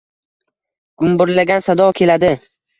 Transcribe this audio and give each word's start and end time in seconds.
Gumburlagan 1.05 1.63
sado 1.69 1.93
keladi 2.03 2.37